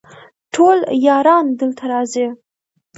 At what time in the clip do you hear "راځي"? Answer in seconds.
1.91-2.27